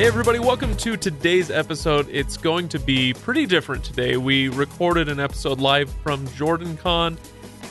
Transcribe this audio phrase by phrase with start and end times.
[0.00, 2.08] Hey, everybody, welcome to today's episode.
[2.08, 4.16] It's going to be pretty different today.
[4.16, 7.18] We recorded an episode live from JordanCon.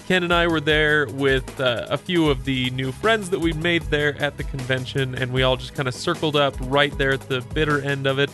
[0.08, 3.54] Kenn and I were there with uh, a few of the new friends that we
[3.54, 7.14] made there at the convention, and we all just kind of circled up right there
[7.14, 8.30] at the bitter end of it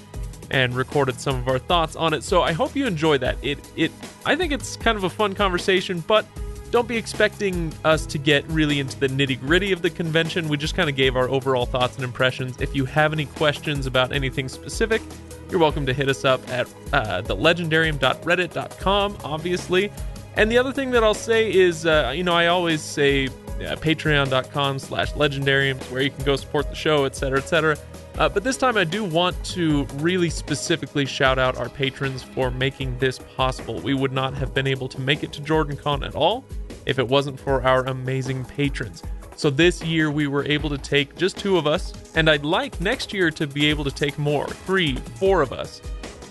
[0.52, 2.22] and recorded some of our thoughts on it.
[2.22, 3.38] So I hope you enjoy that.
[3.42, 3.94] It it
[4.26, 6.26] I think it's kind of a fun conversation, but
[6.72, 10.50] don't be expecting us to get really into the nitty gritty of the convention.
[10.50, 12.60] We just kind of gave our overall thoughts and impressions.
[12.60, 15.02] If you have any questions about anything specific,
[15.50, 19.92] you're welcome to hit us up at uh, thelegendarium.reddit.com, obviously.
[20.36, 23.30] And the other thing that I'll say is, uh, you know, I always say
[23.60, 27.78] patreon.com slash legendarium, where you can go support the show, etc., etc.
[28.18, 32.50] Uh, but this time I do want to really specifically shout out our patrons for
[32.50, 33.80] making this possible.
[33.80, 36.46] We would not have been able to make it to JordanCon at all
[36.86, 39.04] if it wasn't for our amazing patrons.
[39.36, 42.80] So this year we were able to take just two of us, and I'd like
[42.80, 45.82] next year to be able to take more three, four of us.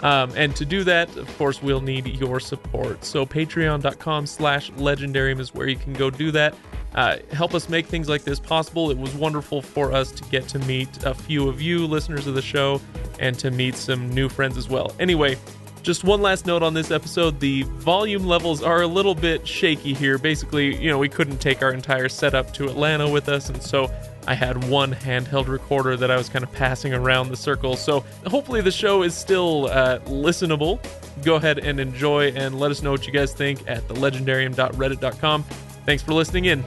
[0.00, 3.04] Um, and to do that, of course, we'll need your support.
[3.04, 6.54] So patreon.com slash legendarium is where you can go do that.
[6.94, 8.90] Uh, help us make things like this possible.
[8.90, 12.34] It was wonderful for us to get to meet a few of you, listeners of
[12.34, 12.80] the show,
[13.18, 14.94] and to meet some new friends as well.
[15.00, 15.36] Anyway,
[15.82, 19.92] just one last note on this episode the volume levels are a little bit shaky
[19.92, 20.18] here.
[20.18, 23.90] Basically, you know, we couldn't take our entire setup to Atlanta with us, and so
[24.26, 27.76] I had one handheld recorder that I was kind of passing around the circle.
[27.76, 30.78] So hopefully the show is still uh, listenable.
[31.22, 35.44] Go ahead and enjoy and let us know what you guys think at thelegendarium.reddit.com.
[35.86, 36.64] Thanks for listening in.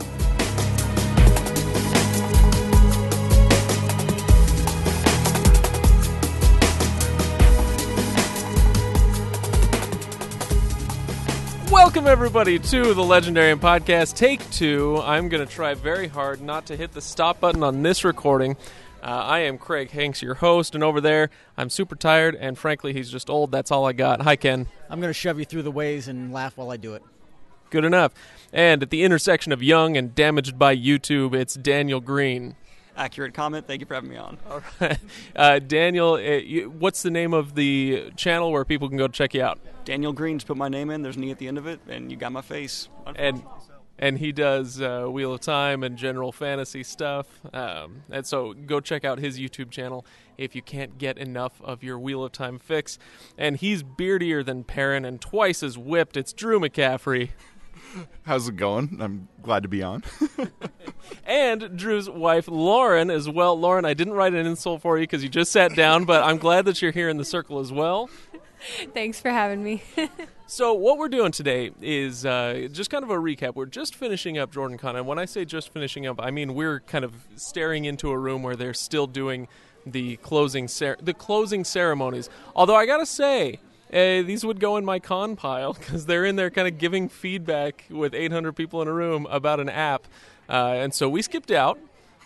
[11.71, 15.01] Welcome, everybody, to the Legendarium Podcast, take two.
[15.03, 18.55] I'm going to try very hard not to hit the stop button on this recording.
[19.01, 22.93] Uh, I am Craig Hanks, your host, and over there, I'm super tired, and frankly,
[22.93, 23.51] he's just old.
[23.51, 24.21] That's all I got.
[24.21, 24.67] Hi, Kenn.
[24.89, 27.03] I'm going to shove you through the ways and laugh while I do it.
[27.69, 28.13] Good enough.
[28.57, 32.55] And at the intersection of young and damaged by YouTube, it's Daniel Green.
[32.95, 33.67] Accurate comment.
[33.67, 34.39] Thank you for having me on.
[34.49, 34.97] All right.
[35.35, 39.35] Uh, Daniel, uh, you, what's the name of the channel where people can go check
[39.35, 39.59] you out?
[39.85, 41.03] Daniel Green's put my name in.
[41.03, 42.89] There's an E at the end of it, and you got my face.
[43.15, 43.43] And
[43.99, 47.27] and he does uh, Wheel of Time and general fantasy stuff.
[47.53, 50.03] Um, and so go check out his YouTube channel
[50.37, 52.97] if you can't get enough of your Wheel of Time fix.
[53.37, 56.17] And he's beardier than Perrin and twice as whipped.
[56.17, 57.29] It's Drew McCaffrey.
[58.23, 58.97] How's it going?
[58.99, 60.03] I'm glad to be on.
[61.25, 63.57] and Drew's wife, Lauren, as well.
[63.57, 66.37] Lauren, I didn't write an insult for you because you just sat down, but I'm
[66.37, 68.09] glad that you're here in the circle as well.
[68.93, 69.83] Thanks for having me.
[70.47, 73.55] so, what we're doing today is uh, just kind of a recap.
[73.55, 76.79] We're just finishing up JordanCon, and when I say just finishing up, I mean we're
[76.81, 79.47] kind of staring into a room where they're still doing
[79.85, 82.29] the closing cer- the closing ceremonies.
[82.55, 83.59] Although I gotta say,
[83.91, 87.09] uh, these would go in my con pile because they're in there kind of giving
[87.09, 90.07] feedback with 800 people in a room about an app.
[90.49, 91.79] Uh, and so we skipped out,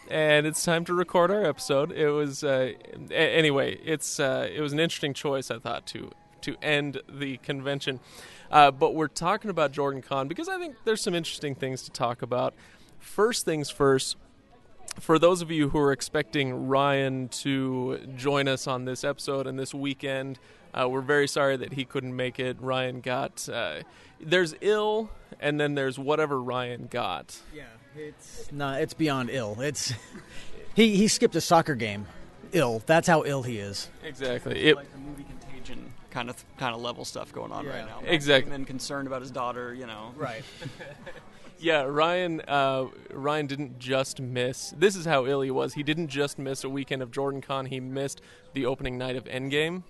[0.10, 1.92] and it's time to record our episode.
[1.92, 2.74] It was uh,
[3.10, 3.80] a- anyway.
[3.84, 6.12] It's uh, it was an interesting choice, I thought, to
[6.42, 8.00] to end the convention.
[8.52, 11.92] Uh, but we're talking about Jordan Con because I think there's some interesting things to
[11.92, 12.54] talk about.
[13.00, 14.18] First things first,
[15.00, 19.58] for those of you who are expecting Ryan to join us on this episode and
[19.58, 20.40] this weekend,
[20.74, 22.58] uh, we're very sorry that he couldn't make it.
[22.60, 23.82] Ryan got uh,
[24.20, 25.10] there's ill,
[25.40, 27.40] and then there's whatever Ryan got.
[27.54, 27.64] Yeah,
[27.96, 28.82] it's not.
[28.82, 29.60] It's beyond ill.
[29.60, 29.94] It's
[30.76, 32.06] he he skipped a soccer game.
[32.54, 32.82] Ill.
[32.86, 33.90] That's how ill he is.
[34.04, 34.62] Exactly.
[34.62, 37.78] It, like the movie Contagion kind of kind of level stuff going on Yeah.
[37.78, 38.00] right now.
[38.06, 38.52] Exactly.
[38.52, 40.12] And then concerned about his daughter, you know.
[40.18, 40.44] Right.
[41.62, 42.42] Yeah, Ryan.
[42.48, 44.74] Uh, Ryan didn't just miss.
[44.76, 45.76] This is how ill he was.
[45.76, 47.68] He didn't just miss a weekend of Jordan Con.
[47.68, 48.20] He missed
[48.54, 49.84] the opening night of Endgame,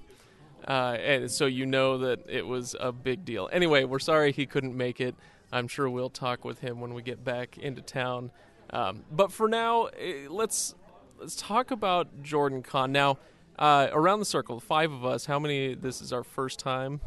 [0.67, 3.49] uh, and so you know that it was a big deal.
[3.53, 5.15] Anyway, we're sorry he couldn't make it.
[5.53, 8.31] I'm sure we'll talk with him when we get back into town.
[8.71, 10.75] Um, but for now, eh, let's
[11.21, 12.91] let's talk about Jordan Con.
[12.91, 13.17] Now,
[13.57, 15.25] uh, around the circle, five of us.
[15.25, 15.73] How many?
[15.75, 16.99] This is our first time.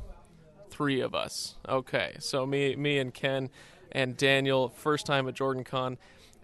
[0.71, 1.57] Three of us.
[1.69, 3.51] Okay, so me, me and Kenn
[3.95, 5.97] and Daniel, first time at Jordan Con.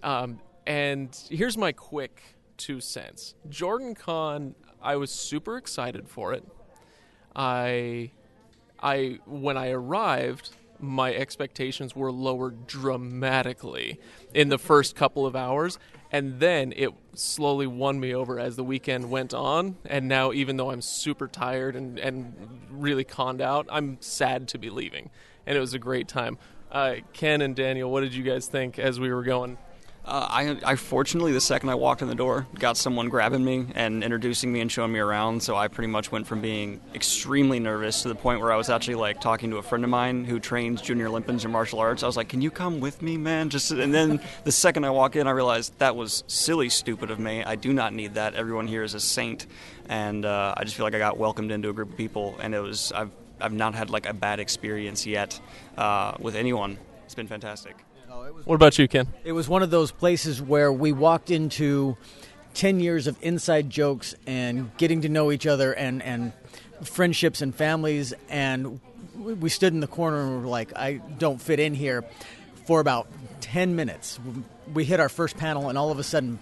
[0.02, 2.22] Um, and here's my quick
[2.56, 3.34] two cents.
[3.48, 6.44] Jordan Con, I was super excited for it.
[7.34, 8.12] I,
[8.80, 14.00] I when I arrived, my expectations were lowered dramatically
[14.32, 15.78] in the first couple of hours,
[16.10, 19.76] and then it slowly won me over as the weekend went on.
[19.84, 22.34] And now, even though I'm super tired and and
[22.70, 25.10] really conned out, I'm sad to be leaving.
[25.46, 26.38] And it was a great time.
[26.70, 29.58] Uh, Kenn and Daniel, what did you guys think as we were going?
[30.02, 33.66] Uh, I, I fortunately, the second I walked in the door, got someone grabbing me
[33.74, 35.42] and introducing me and showing me around.
[35.42, 38.70] So I pretty much went from being extremely nervous to the point where I was
[38.70, 42.02] actually like talking to a friend of mine who trains junior Olympians in martial arts.
[42.02, 44.90] I was like, "Can you come with me, man?" Just and then the second I
[44.90, 47.44] walk in, I realized that was silly, stupid of me.
[47.44, 48.34] I do not need that.
[48.34, 49.46] Everyone here is a saint,
[49.88, 52.54] and uh, I just feel like I got welcomed into a group of people, and
[52.54, 53.10] it was I've
[53.42, 55.40] I've not had like a bad experience yet
[55.76, 56.78] uh, with anyone.
[57.04, 57.76] It's been fantastic.
[58.44, 59.06] What about you, Kenn?
[59.24, 61.96] It was one of those places where we walked into
[62.54, 66.32] 10 years of inside jokes and getting to know each other and, and
[66.82, 68.12] friendships and families.
[68.28, 68.80] And
[69.14, 72.04] we stood in the corner and were like, I don't fit in here
[72.66, 73.08] for about
[73.40, 74.18] 10 minutes.
[74.72, 76.38] We hit our first panel, and all of a sudden,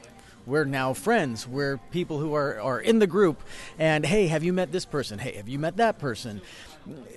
[0.46, 1.46] we're now friends.
[1.46, 3.42] We're people who are, are in the group.
[3.78, 5.18] And hey, have you met this person?
[5.18, 6.40] Hey, have you met that person?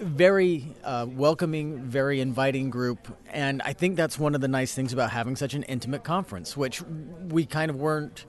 [0.01, 4.93] Very uh, welcoming, very inviting group, and I think that's one of the nice things
[4.93, 6.81] about having such an intimate conference, which
[7.29, 8.25] we kind of weren't.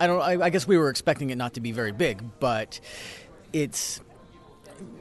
[0.00, 0.20] I don't.
[0.20, 2.80] I, I guess we were expecting it not to be very big, but
[3.52, 4.00] it's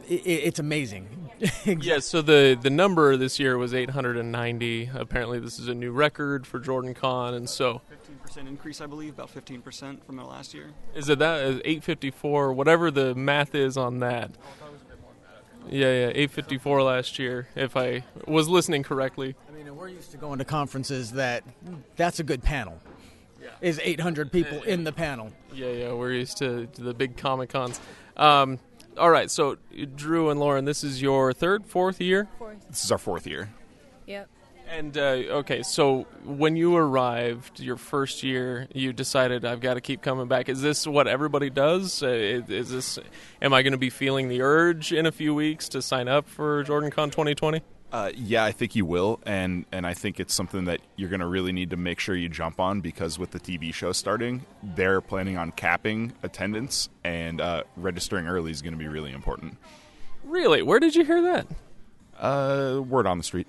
[0.07, 1.07] it, it's amazing.
[1.65, 1.99] yeah.
[1.99, 4.91] So the the number this year was 890.
[4.93, 7.81] Apparently, this is a new record for Jordan Con, and so.
[8.35, 10.71] 15% increase, I believe, about 15% from the last year.
[10.95, 12.53] Is it that 854?
[12.53, 14.31] Whatever the math is on that.
[15.69, 19.35] Yeah, yeah, 854 last year, if I was listening correctly.
[19.47, 21.43] I mean, we're used to going to conferences that
[21.95, 22.79] that's a good panel.
[23.41, 23.49] Yeah.
[23.61, 25.31] Is 800 people in the panel.
[25.53, 27.79] Yeah, yeah, we're used to, to the big Comic Cons.
[28.17, 28.59] Um,
[28.97, 29.57] all right, so
[29.95, 32.27] Drew and Lauren, this is your third, fourth year?
[32.37, 32.67] Fourth.
[32.69, 33.49] This is our fourth year.
[34.05, 34.29] Yep.
[34.71, 35.01] And uh,
[35.41, 40.29] okay, so when you arrived your first year, you decided I've got to keep coming
[40.29, 40.47] back.
[40.47, 42.01] Is this what everybody does?
[42.01, 42.97] Uh, is this?
[43.41, 46.25] Am I going to be feeling the urge in a few weeks to sign up
[46.29, 47.61] for JordanCon 2020?
[47.91, 51.19] Uh, yeah, I think you will, and and I think it's something that you're going
[51.19, 54.45] to really need to make sure you jump on because with the TV show starting,
[54.63, 59.57] they're planning on capping attendance, and uh, registering early is going to be really important.
[60.23, 60.61] Really?
[60.61, 61.47] Where did you hear that?
[62.17, 63.47] Uh, word on the street.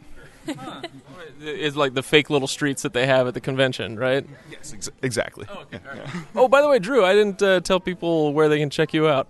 [1.41, 4.27] Is like the fake little streets that they have at the convention, right?
[4.51, 5.47] Yes, ex- exactly.
[5.51, 5.81] Oh, okay.
[5.95, 6.23] yeah.
[6.35, 9.09] oh, by the way, Drew, I didn't uh, tell people where they can check you
[9.09, 9.29] out.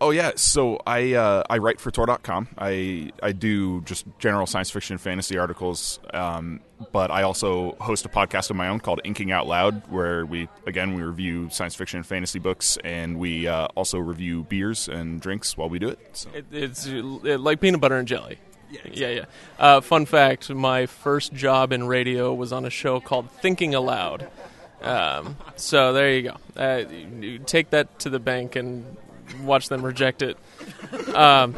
[0.00, 2.48] Oh yeah, so I uh, I write for Tor.com.
[2.56, 6.60] I I do just general science fiction and fantasy articles, um,
[6.92, 10.48] but I also host a podcast of my own called Inking Out Loud, where we
[10.66, 15.20] again we review science fiction and fantasy books, and we uh, also review beers and
[15.20, 15.98] drinks while we do it.
[16.12, 16.30] So.
[16.32, 18.38] it it's like peanut butter and jelly.
[18.70, 19.00] Yeah, exactly.
[19.00, 19.10] yeah.
[19.10, 19.24] yeah.
[19.58, 24.28] Uh, fun fact: my first job in radio was on a show called Thinking Aloud.
[24.82, 26.36] Um, so there you go.
[26.56, 26.84] Uh,
[27.20, 28.96] you take that to the bank and
[29.42, 30.36] watch them reject it.
[31.14, 31.56] Um,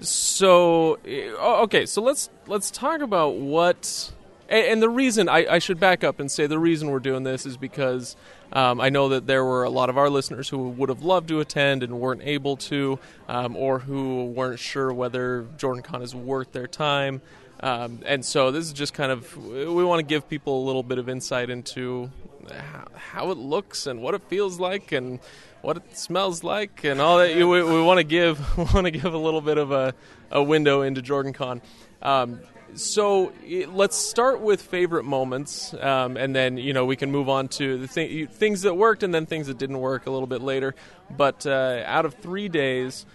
[0.00, 0.98] so
[1.38, 4.12] oh, okay, so let's let's talk about what
[4.48, 7.24] and, and the reason I, I, should back up and say the reason we're doing
[7.24, 8.16] this is because
[8.52, 11.28] um, I know that there were a lot of our listeners who would have loved
[11.28, 12.98] to attend and weren't able to,
[13.28, 17.20] um, or who weren't sure whether JordanCon is worth their time.
[17.60, 20.82] Um, and so this is just kind of we want to give people a little
[20.82, 22.10] bit of insight into
[22.52, 25.20] how, how, it looks and what it feels like and
[25.62, 27.34] what it smells like and all that.
[27.34, 29.94] We, we want to give—we want to give a little bit of a,
[30.30, 31.62] a window into JordanCon.
[32.02, 32.40] Um,
[32.74, 33.32] so
[33.68, 37.78] let's start with favorite moments, um, and then you know we can move on to
[37.78, 40.74] the th- things that worked and then things that didn't work a little bit later.
[41.10, 43.06] But uh, out of three days,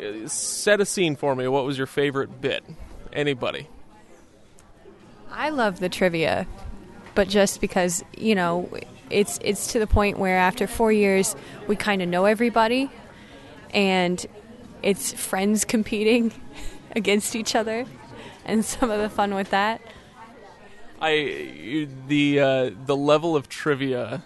[0.00, 1.46] uh, set a scene for me.
[1.48, 2.64] What was your favorite bit?
[3.12, 3.68] Anybody?
[5.30, 6.46] I love the trivia,
[7.14, 8.68] but just because you know
[9.10, 11.36] it's it's to the point where after four years
[11.68, 12.90] we kind of know everybody,
[13.72, 14.24] and
[14.82, 16.32] it's friends competing
[16.96, 17.86] against each other
[18.44, 19.80] and some of the fun with that.
[21.00, 24.22] I the uh, the level of trivia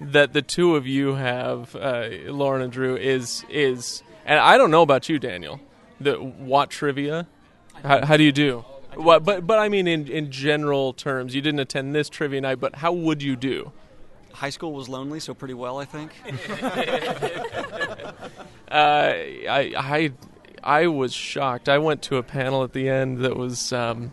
[0.00, 4.70] that the two of you have, uh, Lauren and Drew, is is, and I don't
[4.70, 5.60] know about you, Daniel.
[6.00, 7.26] The what trivia?
[7.82, 8.64] How, how do you do?
[8.94, 12.60] What, but but I mean in in general terms, you didn't attend this trivia night,
[12.60, 13.72] but how would you do?
[14.32, 16.12] High school was lonely, so pretty well, I think.
[18.68, 19.12] uh,
[19.48, 20.12] I I
[20.64, 21.68] I was shocked.
[21.68, 24.12] I went to a panel at the end that was um,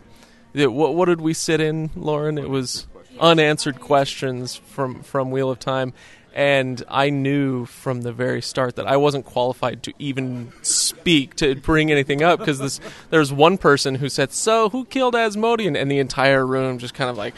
[0.52, 2.36] that, what what did we sit in, Lauren?
[2.38, 2.86] It was
[3.18, 5.94] unanswered questions from from Wheel of Time,
[6.34, 11.54] and I knew from the very start that I wasn't qualified to even speak to
[11.54, 15.98] bring anything up because there's one person who said, "So who killed Asmodean?" and the
[15.98, 17.34] entire room just kind of like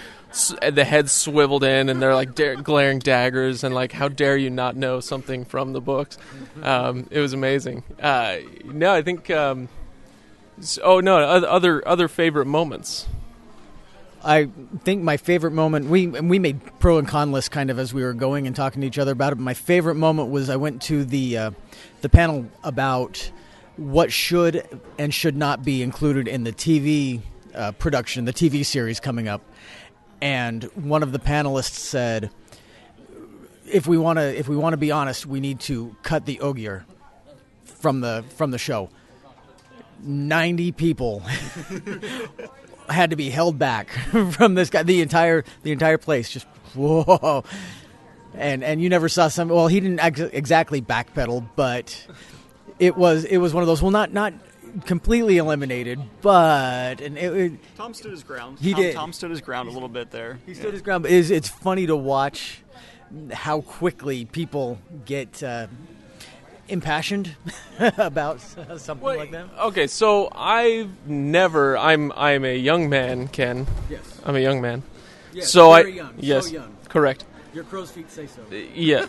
[0.73, 4.51] the heads swiveled in and they're like da- glaring daggers and like how dare you
[4.51, 6.19] not know something from the books
[6.63, 9.69] um, it was amazing uh, no i think um,
[10.83, 13.07] oh no other other favorite moments
[14.27, 14.49] I
[14.85, 18.03] think my favorite moment we we made pro and con lists kind of as we
[18.03, 19.37] were going and talking to each other about it.
[19.37, 21.51] But my favorite moment was I went to the uh,
[22.01, 23.31] the panel about
[23.77, 24.67] what should
[24.99, 27.21] and should not be included in the TV
[27.55, 29.43] uh, production, the TV series coming up.
[30.25, 32.31] And one of the panelists said,
[33.71, 36.41] "If we want to, if we want to be honest, we need to cut the
[36.41, 36.87] Ogier
[37.67, 38.89] from the from the show."
[40.03, 41.21] Ninety people
[42.89, 43.91] had to be held back
[44.31, 44.83] from this guy.
[44.83, 47.45] The entire the entire place just whoa,
[48.33, 49.51] and and you never saw some.
[49.51, 52.07] Well, he didn't ex- exactly backpedal, but
[52.79, 53.83] it was it was one of those.
[53.83, 54.33] Well, not not
[54.87, 58.59] completely eliminated, but and it, it, Tom stood his ground.
[58.59, 58.95] He Tom, did.
[58.95, 60.39] Tom stood his ground a little bit there.
[60.47, 61.03] he stood his ground.
[61.03, 62.61] But it's, it's funny to watch
[63.33, 65.67] how quickly people get uh,
[66.69, 67.37] impassioned
[67.99, 69.47] about something Wait, like that.
[69.59, 71.77] Okay, so I've never.
[71.77, 73.67] I'm I'm a young man, Kenn.
[73.89, 74.21] Yes.
[74.25, 74.83] I'm a young man.
[75.33, 76.77] Yes, so very I young, so yes, young.
[76.89, 77.25] correct.
[77.55, 78.43] Your crow's feet say so.
[78.75, 79.07] Yeah,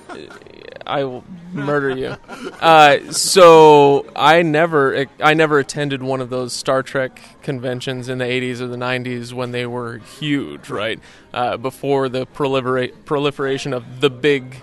[0.86, 2.16] I will murder you.
[2.62, 8.26] Uh, so I never, I never attended one of those Star Trek conventions in the
[8.26, 11.00] '80s or the '90s when they were huge, right?
[11.34, 14.62] Uh, before the proliferate, proliferation of the big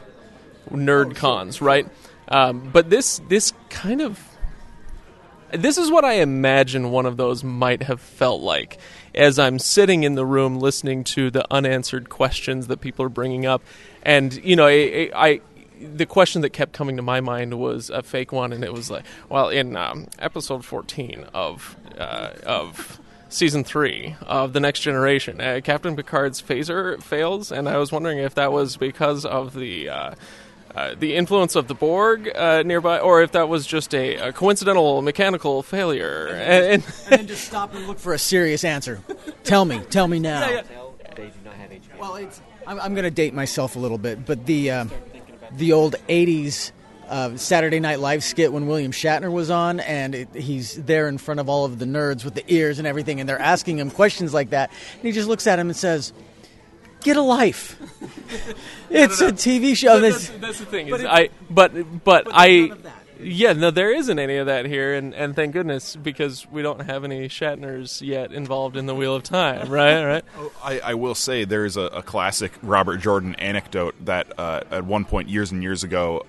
[0.71, 1.89] nerd cons, right?
[2.29, 4.21] Um, but this, this kind of
[5.53, 8.79] this is what I imagine one of those might have felt like
[9.15, 13.47] as I'm sitting in the room listening to the unanswered questions that people are bringing
[13.47, 13.63] up.
[14.03, 15.41] And, you know, I, I
[15.81, 18.91] the question that kept coming to my mind was a fake one, and it was
[18.91, 25.41] like, well, in um, episode 14 of, uh, of season three of The Next Generation,
[25.41, 29.89] uh, Captain Picard's phaser fails, and I was wondering if that was because of the.
[29.89, 30.15] Uh,
[30.75, 34.33] uh, the influence of the Borg uh, nearby, or if that was just a, a
[34.33, 36.29] coincidental mechanical failure.
[36.29, 39.01] And, and and then just stop and look for a serious answer.
[39.45, 40.49] Tell me, tell me now.
[40.49, 40.63] yeah.
[41.15, 41.99] They do not have HIV.
[41.99, 44.85] Well, it's, I'm, I'm going to date myself a little bit, but the uh,
[45.53, 46.73] the old '80s
[47.09, 51.19] uh, Saturday Night Live skit when William Shatner was on, and it, he's there in
[51.19, 53.91] front of all of the nerds with the ears and everything, and they're asking him
[53.91, 56.15] questions like that, and he just looks at him and says,
[57.03, 57.79] "Get a life."
[58.91, 60.01] it's a TV show.
[60.01, 60.89] that's, that's the thing.
[60.91, 62.93] but Is it's- I but but there's I none of that.
[63.21, 66.81] yeah no there isn't any of that here, and and thank goodness because we don't
[66.81, 70.05] have any Shatners yet involved in the Wheel of Time, right?
[70.05, 70.25] Right.
[70.63, 75.05] I, I will say there's a, a classic Robert Jordan anecdote that uh, at one
[75.05, 76.25] point years and years ago,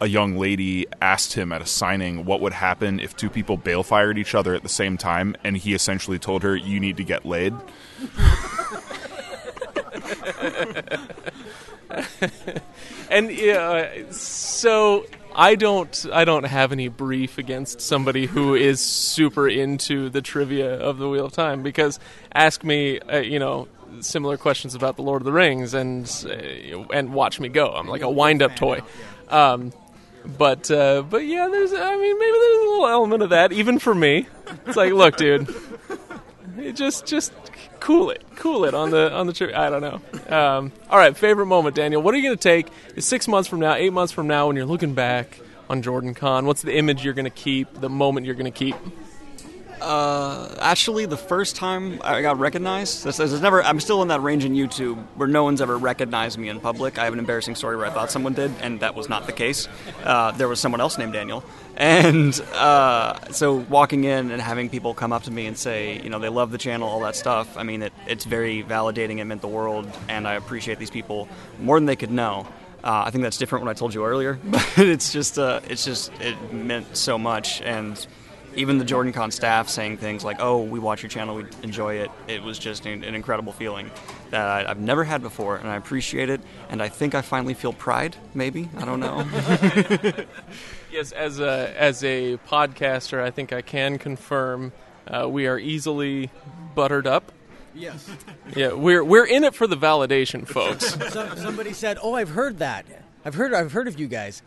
[0.00, 4.16] a young lady asked him at a signing what would happen if two people balefired
[4.18, 7.24] each other at the same time, and he essentially told her, "You need to get
[7.26, 7.54] laid."
[13.10, 19.48] and yeah, so I don't I don't have any brief against somebody who is super
[19.48, 21.98] into the trivia of the Wheel of Time because
[22.32, 23.68] ask me uh, you know
[24.00, 27.72] similar questions about the Lord of the Rings and uh, and watch me go.
[27.72, 28.80] I'm like a wind up toy.
[29.28, 29.72] Um,
[30.24, 33.78] but uh, but yeah, there's I mean maybe there's a little element of that even
[33.78, 34.26] for me.
[34.66, 35.48] It's like look, dude,
[36.74, 37.32] just just
[37.80, 39.54] cool it, cool it on the on the trip.
[39.54, 40.36] I don't know.
[40.36, 42.02] Um, all right, favorite moment, Daniel.
[42.02, 42.68] What are you going to take?
[42.94, 46.14] Is six months from now, eight months from now, when you're looking back on Jordan
[46.14, 46.46] Con?
[46.46, 47.80] What's the image you're going to keep?
[47.80, 48.76] The moment you're going to keep?
[49.80, 53.62] Uh, actually, the first time I got recognized, this, this is never.
[53.62, 56.98] I'm still in that range in YouTube where no one's ever recognized me in public.
[56.98, 59.32] I have an embarrassing story where I thought someone did, and that was not the
[59.32, 59.68] case.
[60.04, 61.42] Uh, there was someone else named Daniel,
[61.76, 66.10] and uh, so walking in and having people come up to me and say, you
[66.10, 67.56] know, they love the channel, all that stuff.
[67.56, 69.18] I mean, it, it's very validating.
[69.18, 71.26] It meant the world, and I appreciate these people
[71.58, 72.46] more than they could know.
[72.84, 75.84] Uh, I think that's different when I told you earlier, but it's just, uh, it's
[75.84, 78.06] just, it meant so much, and
[78.56, 81.94] even the Jordan Con staff saying things like, "Oh, we watch your channel, we enjoy
[81.96, 83.90] it." It was just an, an incredible feeling
[84.30, 86.40] that I, I've never had before, and I appreciate it.
[86.68, 88.16] And I think I finally feel pride.
[88.34, 89.24] Maybe I don't know.
[90.92, 94.72] Yes, as a as a podcaster, I think I can confirm
[95.06, 96.30] uh, we are easily
[96.74, 97.30] buttered up.
[97.76, 98.10] yes.
[98.56, 100.94] Yeah, we're we're in it for the validation, folks.
[101.12, 102.86] Some, somebody said, "Oh, I've heard that.
[103.24, 103.54] I've heard.
[103.54, 104.42] I've heard of you guys."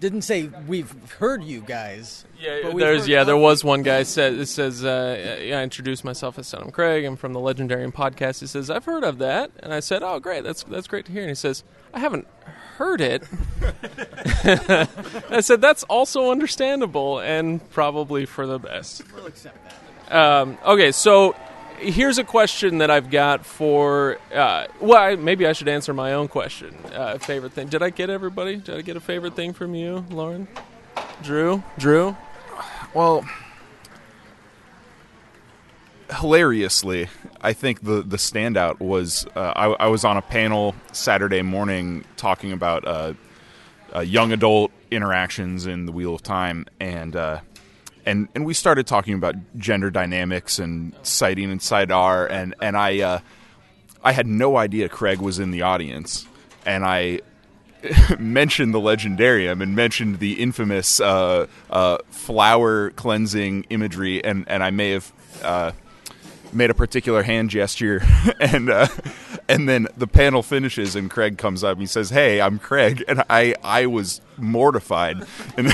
[0.00, 2.24] Didn't say we've heard you guys.
[2.62, 6.38] but there's yeah, there was one guy said it says uh, yeah, I introduced myself
[6.38, 7.04] as Sonam Craig.
[7.04, 8.40] I'm from the Legendarium podcast.
[8.40, 11.12] He says I've heard of that, and I said, oh great, that's that's great to
[11.12, 11.22] hear.
[11.22, 12.26] And he says I haven't
[12.76, 13.22] heard it.
[15.30, 19.02] I said that's also understandable and probably for the best.
[19.14, 19.56] We'll accept
[20.08, 20.14] that.
[20.14, 21.34] Um, okay, so
[21.78, 24.18] here's a question that I've got for.
[24.32, 26.74] Uh, well, I, maybe I should answer my own question.
[26.92, 27.68] Uh, favorite thing?
[27.68, 28.56] Did I get everybody?
[28.56, 30.48] Did I get a favorite thing from you, Lauren?
[31.22, 31.62] Drew?
[31.78, 32.16] Drew?
[32.94, 33.24] Well,
[36.18, 37.08] hilariously,
[37.40, 42.04] I think the the standout was uh, I, I, was on a panel Saturday morning
[42.16, 43.14] talking about uh,
[43.94, 47.40] uh, young adult interactions in the Wheel of Time, and uh,
[48.06, 53.00] and and we started talking about gender dynamics and saidin and saidar, and and I
[53.00, 53.18] uh,
[54.02, 56.26] I had no idea Craig was in the audience,
[56.66, 57.20] and I
[58.18, 64.70] mentioned the legendarium and mentioned the infamous uh, uh, flower cleansing imagery, and, and I
[64.70, 65.72] may have uh,
[66.52, 68.02] made a particular hand gesture,
[68.40, 68.86] and uh,
[69.48, 71.72] and then the panel finishes, and Craig comes up.
[71.72, 75.26] and He says, "Hey, I'm Craig," and I I was mortified.
[75.56, 75.72] And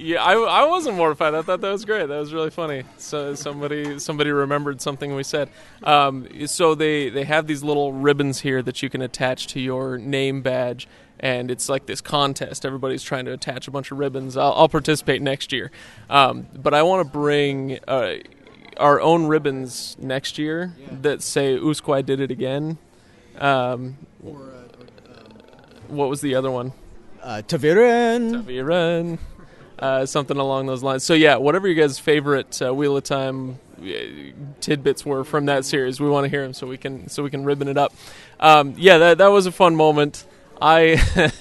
[0.00, 1.34] yeah, I, I wasn't mortified.
[1.34, 2.06] I thought that was great.
[2.06, 2.84] That was really funny.
[2.96, 5.50] So somebody somebody remembered something we said.
[5.82, 9.98] Um, so they they have these little ribbons here that you can attach to your
[9.98, 10.88] name badge,
[11.18, 12.64] and it's like this contest.
[12.64, 14.36] Everybody's trying to attach a bunch of ribbons.
[14.36, 15.70] I'll, I'll participate next year,
[16.08, 17.78] um, but I want to bring.
[17.86, 18.16] Uh,
[18.76, 22.78] our own ribbons next year that say Usquai did it again.
[23.38, 23.98] Um,
[25.88, 26.72] what was the other one?
[27.22, 28.46] Uh, ta'veren.
[28.46, 29.18] ta'veren
[29.80, 31.02] uh, something along those lines.
[31.04, 33.86] So yeah, whatever your guys' favorite uh, Wheel of Time uh,
[34.60, 37.30] tidbits were from that series, we want to hear them so we can so we
[37.30, 37.92] can ribbon it up.
[38.38, 40.24] Um, yeah, that that was a fun moment.
[40.62, 41.00] I,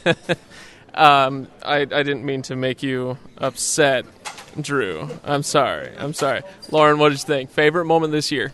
[0.93, 4.05] um, I I didn't mean to make you upset,
[4.59, 5.09] Drew.
[5.23, 5.91] I'm sorry.
[5.97, 6.41] I'm sorry,
[6.71, 6.97] Lauren.
[6.97, 7.51] What did you think?
[7.51, 8.53] Favorite moment this year?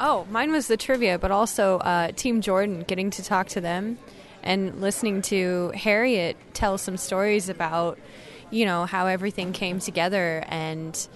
[0.00, 3.98] Oh, mine was the trivia, but also uh, Team Jordan, getting to talk to them
[4.44, 7.98] and listening to Harriet tell some stories about
[8.50, 11.08] you know how everything came together and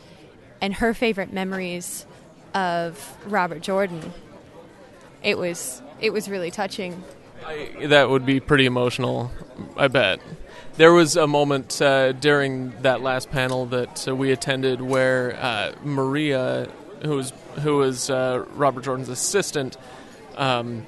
[0.61, 2.07] and her favorite memories
[2.55, 4.13] of Robert Jordan.
[5.23, 7.03] It was it was really touching.
[7.45, 9.33] I, that would be pretty emotional,
[9.77, 10.21] I bet.
[10.77, 15.73] There was a moment uh, during that last panel that uh, we attended where uh,
[15.83, 16.69] Maria,
[17.03, 19.77] who was who was uh, Robert Jordan's assistant,
[20.37, 20.87] um,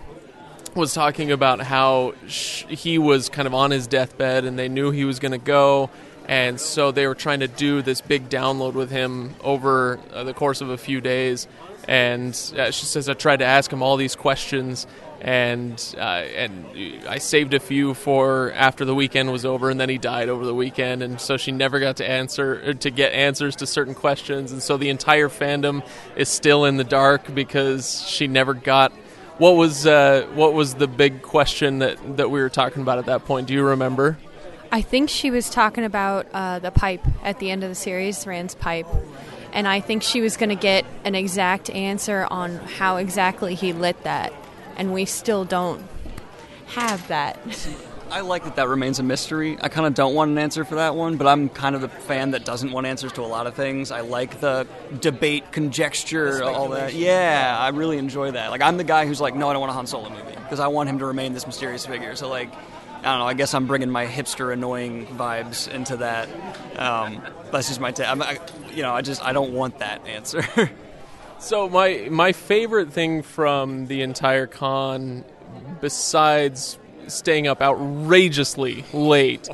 [0.74, 4.90] was talking about how sh- he was kind of on his deathbed and they knew
[4.90, 5.90] he was going to go
[6.26, 10.34] and so they were trying to do this big download with him over uh, the
[10.34, 11.46] course of a few days.
[11.86, 14.86] And uh, she says I tried to ask him all these questions,
[15.20, 16.66] and uh, and
[17.06, 20.46] I saved a few for after the weekend was over, and then he died over
[20.46, 23.94] the weekend, and so she never got to answer uh, to get answers to certain
[23.94, 28.92] questions, and so the entire fandom is still in the dark because she never got.
[29.36, 33.06] What was uh, what was the big question that, that we were talking about at
[33.06, 33.46] that point?
[33.46, 34.16] Do you remember?
[34.74, 38.26] I think she was talking about uh, the pipe at the end of the series,
[38.26, 38.88] Rand's pipe.
[39.52, 43.72] And I think she was going to get an exact answer on how exactly he
[43.72, 44.32] lit that.
[44.76, 45.80] And we still don't
[46.66, 47.38] have that.
[48.10, 49.56] I like that that remains a mystery.
[49.60, 51.88] I kind of don't want an answer for that one, but I'm kind of the
[51.88, 53.92] fan that doesn't want answers to a lot of things.
[53.92, 54.66] I like the
[55.00, 56.94] debate, conjecture, all that.
[56.94, 58.50] Yeah, I really enjoy that.
[58.50, 60.58] Like I'm the guy who's like, no, I don't want a Han Solo movie because
[60.58, 62.16] I want him to remain this mysterious figure.
[62.16, 62.50] So like,
[63.04, 63.26] I don't know.
[63.26, 66.28] I guess I'm bringing my hipster annoying vibes into that.
[66.78, 68.06] Um, that's just my take.
[68.06, 68.38] I,
[68.74, 70.42] you know, I just I don't want that answer.
[71.38, 75.24] so my my favorite thing from the entire con,
[75.82, 79.50] besides staying up outrageously late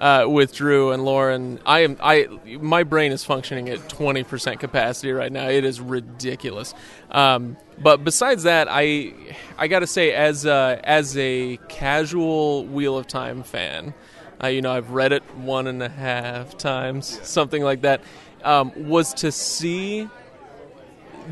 [0.00, 1.60] uh, with Drew and Lauren.
[1.64, 2.26] I am I
[2.60, 5.48] my brain is functioning at twenty percent capacity right now.
[5.48, 6.74] It is ridiculous.
[7.10, 9.12] Um, but besides that, I
[9.56, 13.94] I got to say as a, as a casual Wheel of Time fan,
[14.42, 18.00] uh, you know I've read it one and a half times, something like that.
[18.44, 20.08] Um, was to see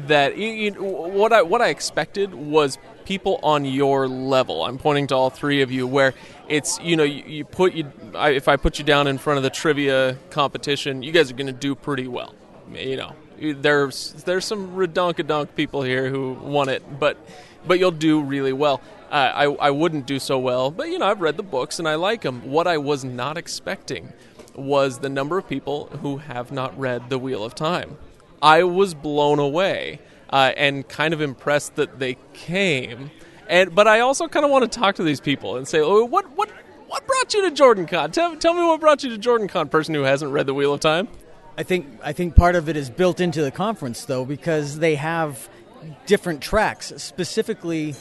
[0.06, 4.64] that you, you, what I what I expected was people on your level.
[4.64, 6.14] I'm pointing to all three of you, where
[6.48, 9.38] it's you know you, you put you I, if I put you down in front
[9.38, 12.34] of the trivia competition, you guys are going to do pretty well.
[12.72, 17.16] You know, there's there's some redonkadonk people here who want it, but
[17.66, 18.80] but you'll do really well.
[19.10, 21.88] Uh, I I wouldn't do so well, but you know I've read the books and
[21.88, 22.50] I like them.
[22.50, 24.12] What I was not expecting
[24.54, 27.98] was the number of people who have not read The Wheel of Time.
[28.42, 33.10] I was blown away uh, and kind of impressed that they came.
[33.48, 36.04] And but I also kind of want to talk to these people and say, oh,
[36.04, 36.50] what what
[36.88, 38.10] what brought you to Jordan Con?
[38.12, 40.72] Tell, tell me what brought you to Jordan Con, person who hasn't read The Wheel
[40.72, 41.08] of Time.
[41.58, 44.94] I think I think part of it is built into the conference though because they
[44.96, 45.48] have
[46.04, 47.94] different tracks specifically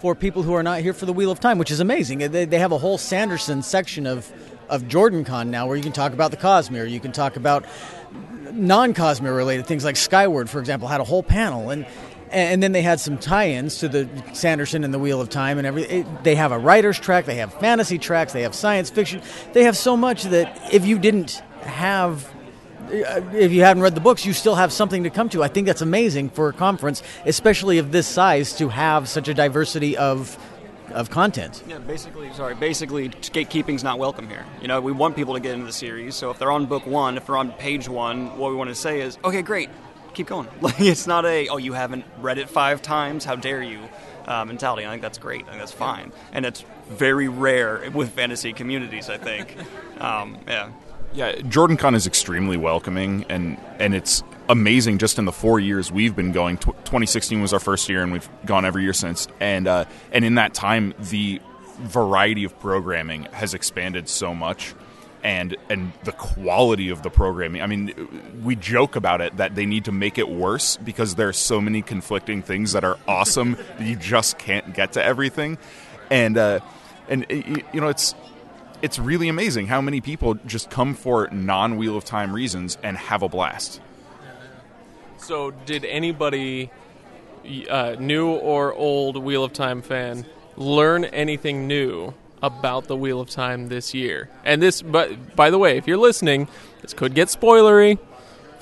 [0.00, 2.18] for people who are not here for the Wheel of Time, which is amazing.
[2.18, 4.32] They, they have a whole Sanderson section of
[4.68, 7.66] of Jordan Con now where you can talk about the Cosmere, you can talk about
[8.52, 11.86] non-Cosmere related things like Skyward, for example, had a whole panel, and
[12.30, 15.66] and then they had some tie-ins to the Sanderson and the Wheel of Time and
[15.66, 16.06] everything.
[16.22, 19.20] They have a writer's track, they have fantasy tracks, they have science fiction.
[19.52, 22.32] They have so much that if you didn't have
[22.92, 25.42] if you haven't read the books, you still have something to come to.
[25.42, 29.34] I think that's amazing for a conference, especially of this size, to have such a
[29.34, 30.38] diversity of
[30.92, 31.62] of content.
[31.66, 34.44] Yeah, basically, sorry, basically, gatekeeping's not welcome here.
[34.60, 36.86] You know, we want people to get into the series, so if they're on book
[36.86, 39.70] one, if they're on page one, what we want to say is, okay, great,
[40.12, 40.48] keep going.
[40.60, 43.80] Like, it's not a, oh, you haven't read it five times, how dare you,
[44.26, 44.86] uh, mentality.
[44.86, 45.44] I think that's great.
[45.46, 49.08] I think that's fine, and it's very rare with fantasy communities.
[49.08, 49.56] I think,
[49.98, 50.70] um, yeah.
[51.14, 54.96] Yeah, Jordan Con is extremely welcoming, and and it's amazing.
[54.96, 58.28] Just in the four years we've been going, 2016 was our first year, and we've
[58.46, 59.28] gone every year since.
[59.38, 61.38] And uh, and in that time, the
[61.80, 64.74] variety of programming has expanded so much,
[65.22, 67.60] and and the quality of the programming.
[67.60, 71.28] I mean, we joke about it that they need to make it worse because there
[71.28, 75.58] are so many conflicting things that are awesome that you just can't get to everything,
[76.08, 76.60] and uh,
[77.06, 78.14] and you know it's
[78.82, 82.96] it's really amazing how many people just come for non Wheel of Time reasons and
[82.96, 83.80] have a blast.
[85.18, 86.70] So, did anybody,
[87.70, 93.30] uh, new or old Wheel of Time fan, learn anything new about the Wheel of
[93.30, 94.28] Time this year?
[94.44, 96.48] And this, but by the way, if you're listening,
[96.82, 98.00] this could get spoilery.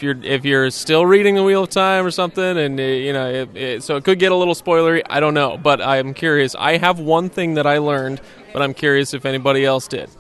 [0.01, 3.13] If you're if you're still reading the Wheel of Time or something, and uh, you
[3.13, 5.03] know, it, it, so it could get a little spoilery.
[5.11, 6.55] I don't know, but I'm curious.
[6.55, 8.21] I have one thing that I learned
[8.53, 10.11] but I'm curious if anybody else did.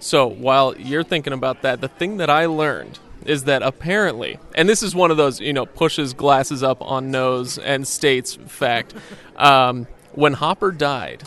[0.00, 4.68] So while you're thinking about that, the thing that I learned is that apparently, and
[4.68, 8.94] this is one of those, you know, pushes glasses up on nose and states fact.
[9.36, 11.22] Um, when Hopper died,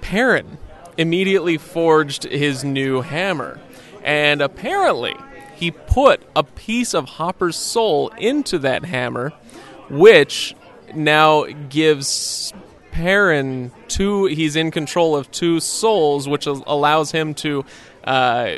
[0.00, 0.58] Perrin
[0.96, 3.60] immediately forged his new hammer.
[4.02, 5.14] And apparently,
[5.58, 9.30] he put a piece of Hopper's soul into that hammer,
[9.90, 10.54] which
[10.94, 12.52] now gives
[12.92, 14.26] Perrin two.
[14.26, 17.64] He's in control of two souls, which allows him to
[18.04, 18.50] uh,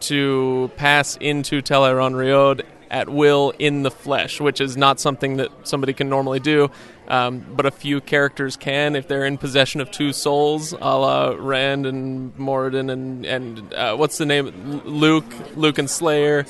[0.00, 5.92] to pass into Tel'aran'rhiod at will in the flesh, which is not something that somebody
[5.92, 6.70] can normally do.
[7.06, 11.34] Um, but a few characters can if they're in possession of two souls, a la
[11.38, 14.82] Rand and Moridin and and uh, what's the name?
[14.84, 16.46] Luke, Luke and Slayer.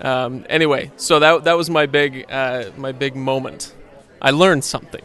[0.00, 3.74] Um, anyway, so that that was my big uh, my big moment.
[4.20, 5.02] I learned something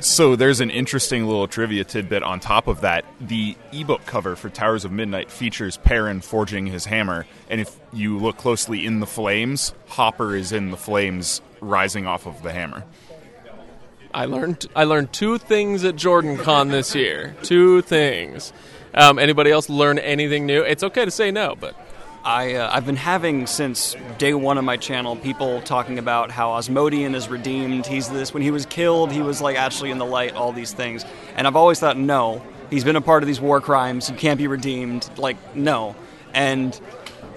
[0.00, 3.04] so there's an interesting little trivia tidbit on top of that.
[3.20, 8.18] The ebook cover for Towers of Midnight features Perrin forging his hammer, and if you
[8.18, 12.84] look closely in the flames, Hopper is in the flames rising off of the hammer.
[14.14, 17.34] I learned I learned two things at Jordan Con this year.
[17.42, 18.52] Two things.
[18.94, 20.62] Um, anybody else learn anything new?
[20.62, 21.74] It's okay to say no, but
[22.24, 26.56] I, uh, I've been having since day one of my channel people talking about how
[26.56, 27.86] Asmodean is redeemed.
[27.86, 28.34] He's this.
[28.34, 30.34] When he was killed, he was like actually in the light.
[30.34, 33.60] All these things, and I've always thought, no, he's been a part of these war
[33.60, 34.08] crimes.
[34.08, 35.08] He can't be redeemed.
[35.18, 35.96] Like no,
[36.34, 36.78] and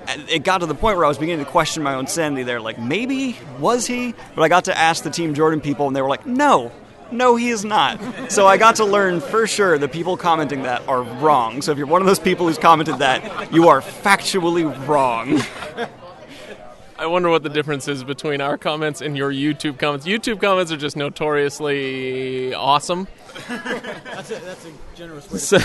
[0.07, 2.43] it got to the point where I was beginning to question my own sanity.
[2.43, 4.13] There, like maybe was he?
[4.35, 6.71] But I got to ask the Team Jordan people, and they were like, no,
[7.11, 8.31] no, he is not.
[8.31, 11.61] So I got to learn for sure the people commenting that are wrong.
[11.61, 15.41] So if you're one of those people who's commented that, you are factually wrong.
[16.97, 20.05] I wonder what the difference is between our comments and your YouTube comments.
[20.05, 23.09] YouTube comments are just notoriously awesome.
[23.49, 25.39] that's, a, that's a generous way.
[25.39, 25.57] So,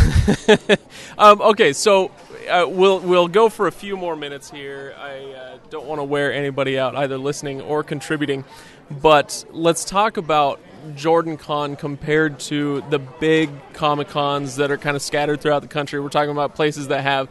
[1.18, 2.11] um, okay, so
[2.50, 4.94] uh, we'll we'll go for a few more minutes here.
[4.98, 8.44] I uh, don't want to wear anybody out, either listening or contributing.
[8.90, 10.60] But let's talk about
[10.96, 15.68] Jordan Con compared to the big Comic Cons that are kind of scattered throughout the
[15.68, 16.00] country.
[16.00, 17.28] We're talking about places that have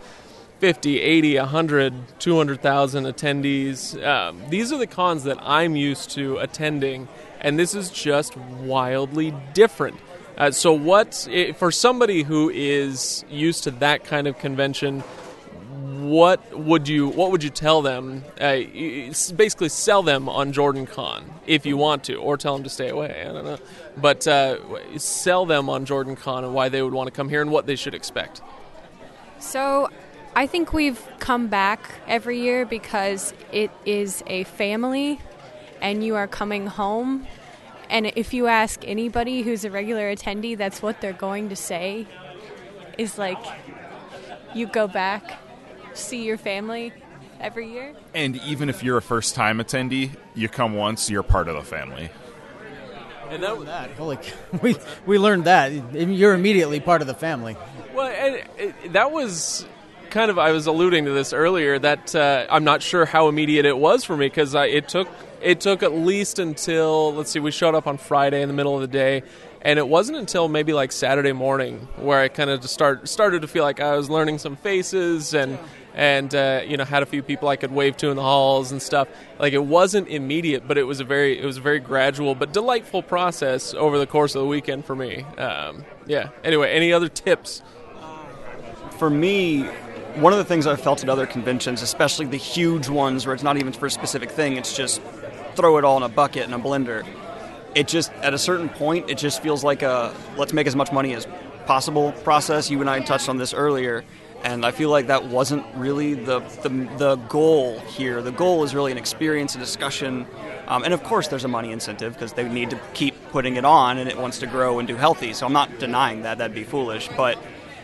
[0.59, 4.05] 50, 80, 100, 200,000 attendees.
[4.05, 7.07] Um, these are the cons that I'm used to attending,
[7.39, 9.99] and this is just wildly different.
[10.39, 15.03] Uh, so, what, for somebody who is used to that kind of convention,
[15.99, 18.23] what would you what would you tell them?
[18.39, 18.61] Uh,
[19.35, 22.87] basically, sell them on Jordan Con if you want to, or tell them to stay
[22.87, 23.21] away.
[23.21, 23.59] I don't know,
[23.97, 27.41] but uh, sell them on Jordan Con and why they would want to come here
[27.41, 28.41] and what they should expect.
[29.39, 29.89] So,
[30.37, 35.19] I think we've come back every year because it is a family,
[35.81, 37.27] and you are coming home.
[37.89, 42.07] And if you ask anybody who's a regular attendee, that's what they're going to say.
[42.97, 43.43] Is like,
[44.53, 45.39] you go back
[45.99, 46.93] see your family
[47.39, 47.95] every year.
[48.13, 51.63] And even if you're a first time attendee, you come once, you're part of the
[51.63, 52.09] family.
[53.29, 54.75] And that, that like we
[55.05, 57.57] we learned that you're immediately part of the family.
[57.93, 59.67] Well, and it, that was
[60.09, 63.65] kind of I was alluding to this earlier that uh, I'm not sure how immediate
[63.65, 65.07] it was for me because it took
[65.41, 68.75] it took at least until let's see we showed up on Friday in the middle
[68.75, 69.23] of the day
[69.61, 73.47] and it wasn't until maybe like Saturday morning where I kind of start started to
[73.47, 75.57] feel like I was learning some faces and
[75.93, 78.71] and uh, you know had a few people I could wave to in the halls
[78.71, 79.07] and stuff.
[79.37, 82.53] Like it wasn't immediate, but it was a very it was a very gradual but
[82.53, 85.23] delightful process over the course of the weekend for me.
[85.37, 86.29] Um, yeah.
[86.43, 87.61] Anyway, any other tips?
[88.97, 89.63] For me,
[90.15, 93.43] one of the things I've felt at other conventions, especially the huge ones where it's
[93.43, 95.01] not even for a specific thing, it's just
[95.59, 97.05] throw it all in a bucket in a blender.
[97.75, 100.91] It just at a certain point, it just feels like a let's make as much
[100.91, 101.27] money as
[101.65, 102.69] possible process.
[102.69, 104.03] You and I touched on this earlier
[104.43, 108.21] and I feel like that wasn't really the, the, the goal here.
[108.21, 110.25] The goal is really an experience, a discussion,
[110.67, 113.65] um, and of course there's a money incentive because they need to keep putting it
[113.65, 115.33] on and it wants to grow and do healthy.
[115.33, 117.09] So I'm not denying that; that'd be foolish.
[117.17, 117.37] But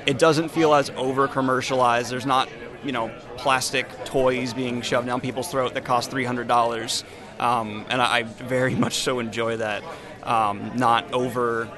[0.05, 2.09] it doesn't feel as over commercialized.
[2.09, 2.47] There's not
[2.83, 7.03] you know plastic toys being shoved down people's throat that cost three hundred dollars,
[7.39, 9.83] um, and I, I very much so enjoy that.
[10.23, 11.69] Um, not over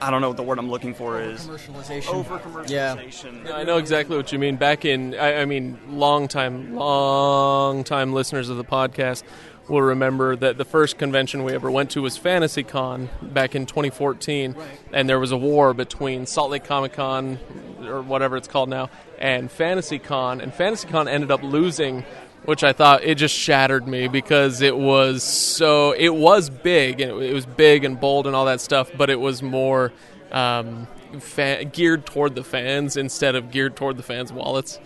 [0.00, 1.46] I don't know what the word I'm looking for is.
[1.46, 2.12] Commercialization.
[2.12, 3.44] Over commercialization.
[3.44, 3.56] Yeah.
[3.56, 4.56] I know exactly what you mean.
[4.56, 9.22] Back in, I, I mean, long time, long time listeners of the podcast
[9.68, 13.66] will remember that the first convention we ever went to was Fantasy Con back in
[13.66, 14.68] 2014, right.
[14.92, 17.38] and there was a war between Salt Lake Comic Con
[17.84, 22.04] or whatever it's called now and Fantasy Con, and Fantasy Con ended up losing
[22.46, 27.22] which I thought it just shattered me because it was so it was big and
[27.22, 29.92] it, was big and bold and all that stuff, but it was more
[30.32, 30.86] um,
[31.18, 34.78] fan, geared toward the fans instead of geared toward the fans' wallets.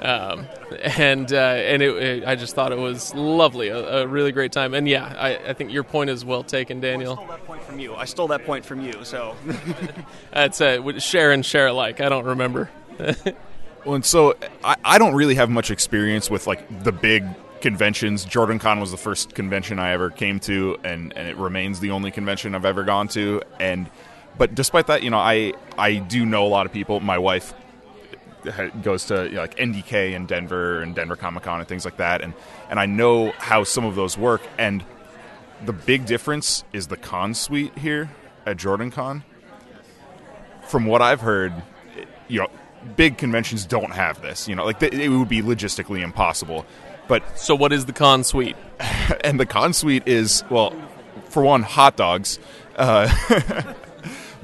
[0.00, 0.46] Um,
[0.80, 4.52] and uh, and it, it, I just thought it was lovely, a, a really great
[4.52, 4.72] time.
[4.72, 7.16] And yeah, I, I, think your point is well taken, Daniel.
[7.16, 7.94] Well, I stole that point from you.
[7.96, 8.94] I stole that point from you.
[9.02, 9.34] So
[10.32, 12.00] that's uh, share and share alike.
[12.00, 12.70] I don't remember.
[13.88, 17.24] Well, and so I, I don't really have much experience with like the big
[17.62, 18.26] conventions.
[18.26, 21.92] Jordan Con was the first convention I ever came to, and, and it remains the
[21.92, 23.40] only convention I've ever gone to.
[23.58, 23.88] And
[24.36, 27.00] but despite that, you know, I I do know a lot of people.
[27.00, 27.54] My wife
[28.44, 31.86] uh, goes to you know, like NDK in Denver and Denver Comic Con and things
[31.86, 32.34] like that, and
[32.68, 34.42] and I know how some of those work.
[34.58, 34.84] And
[35.64, 38.10] the big difference is the con suite here
[38.44, 39.24] at Jordan Con.
[40.64, 41.54] From what I've heard,
[42.28, 42.48] you know,
[42.96, 44.48] big conventions don't have this.
[44.48, 46.66] You know, like it would be logistically impossible.
[47.08, 48.56] But so, what is the con suite?
[49.24, 50.74] and the con suite is well,
[51.24, 52.38] for one, hot dogs.
[52.76, 53.12] Uh,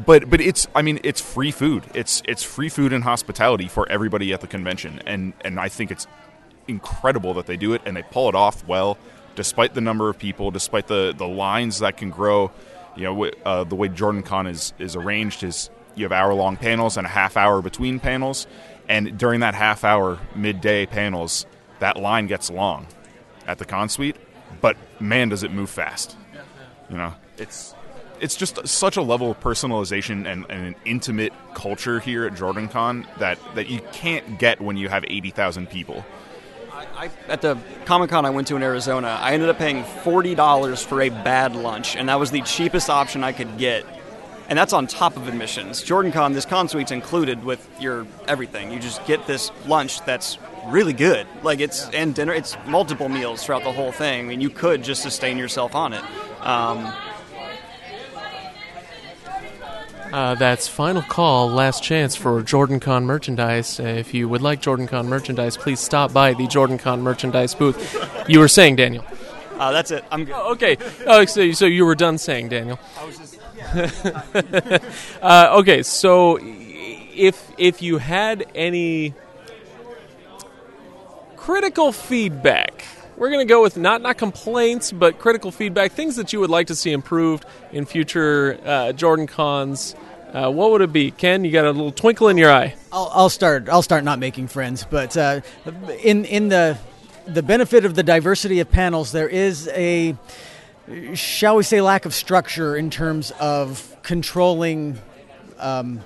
[0.07, 1.85] but but it's I mean it's free food.
[1.95, 5.91] It's it's free food and hospitality for everybody at the convention, and and I think
[5.91, 6.07] it's
[6.67, 8.97] incredible that they do it and they pull it off well,
[9.35, 12.51] despite the number of people, despite the the lines that can grow.
[12.97, 16.57] You know, uh, the way Jordan Con is is arranged is you have hour long
[16.57, 18.47] panels and a half hour between panels.
[18.89, 21.47] And during that half hour midday panels,
[21.79, 22.87] that line gets long
[23.47, 24.17] at the con suite,
[24.61, 26.17] but man, does it move fast.
[26.91, 27.75] You know, it's
[28.21, 32.69] it's just such a level of personalization and, and, an intimate culture here at Jordan
[32.69, 36.05] Con that, that you can't get when you have 80,000 people.
[36.73, 40.85] I, at the Comic Con I went to in Arizona, I ended up paying $40
[40.85, 43.85] for a bad lunch, and that was the cheapest option I could get
[44.49, 45.83] and that's on top of admissions.
[45.83, 48.73] Jordan Con, this con suite's included with your everything.
[48.73, 51.27] You just get this lunch that's really good.
[51.43, 52.33] Like it's and dinner.
[52.33, 54.27] It's multiple meals throughout the whole thing.
[54.27, 56.03] I mean, you could just sustain yourself on it.
[56.41, 56.93] Um,
[60.13, 63.81] uh, that's final call, last chance for Jordan Con merchandise.
[63.81, 67.53] Uh, if you would like Jordan Con merchandise, please stop by the Jordan Con merchandise
[67.55, 68.25] booth.
[68.29, 69.05] You were saying, Daniel.
[69.59, 70.05] Uh, that's it.
[70.11, 70.35] I'm good.
[70.37, 70.77] Oh, okay.
[71.07, 72.79] Oh, so, so you were done saying, Daniel.
[72.99, 73.24] I was just
[75.23, 79.15] uh, okay, so if if you had any
[81.37, 82.85] critical feedback,
[83.17, 86.51] we're going to go with not not complaints, but critical feedback, things that you would
[86.51, 89.97] like to see improved in future uh, Jordan cons.
[90.33, 91.45] Uh, what would it be, Kenn?
[91.45, 92.75] You got a little twinkle in your eye.
[92.93, 93.69] I'll, I'll start.
[93.69, 95.41] I'll start not making friends, but uh,
[96.03, 96.79] in in the
[97.27, 100.17] the benefit of the diversity of panels, there is a
[101.14, 104.99] shall we say, lack of structure in terms of controlling
[105.59, 106.01] um,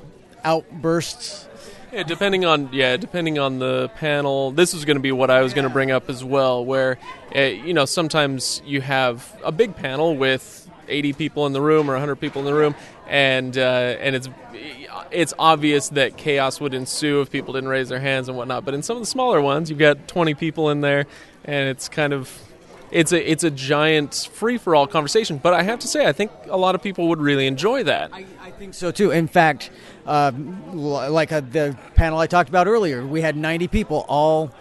[0.44, 1.46] outbursts.
[1.92, 4.50] Yeah, depending on yeah, depending on the panel.
[4.50, 6.64] This is going to be what I was going to bring up as well.
[6.64, 6.98] Where
[7.34, 11.88] uh, you know sometimes you have a big panel with 80 people in the room
[11.88, 12.74] or 100 people in the room,
[13.08, 14.28] and uh, and it's
[15.10, 18.66] it's obvious that chaos would ensue if people didn't raise their hands and whatnot.
[18.66, 21.06] But in some of the smaller ones, you've got 20 people in there,
[21.44, 22.30] and it's kind of
[22.90, 25.38] it's a it's a giant free for all conversation.
[25.38, 28.10] But I have to say, I think a lot of people would really enjoy that.
[28.12, 29.10] I, I think so too.
[29.10, 29.70] In fact,
[30.06, 34.52] uh, like uh, the panel I talked about earlier, we had 90 people all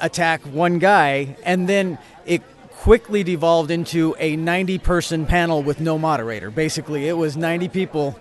[0.00, 5.98] attack one guy, and then it quickly devolved into a 90 person panel with no
[5.98, 6.50] moderator.
[6.50, 8.18] Basically, it was 90 people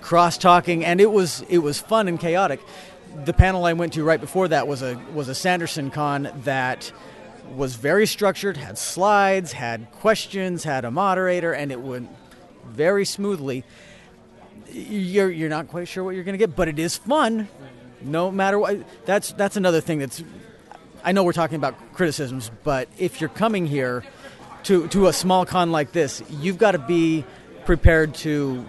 [0.00, 2.60] cross talking, and it was it was fun and chaotic.
[3.24, 6.92] The panel I went to right before that was a was a Sanderson con that
[7.54, 12.10] was very structured, had slides, had questions, had a moderator, and it went
[12.66, 13.64] very smoothly.
[14.70, 17.48] You're you're not quite sure what you're going to get, but it is fun,
[18.02, 18.78] no matter what.
[19.06, 20.22] That's that's another thing that's.
[21.04, 24.04] I know we're talking about criticisms, but if you're coming here
[24.64, 27.24] to to a small con like this, you've got to be
[27.64, 28.66] prepared to